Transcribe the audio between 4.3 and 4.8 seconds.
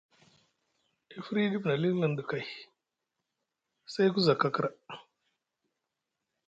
kakra.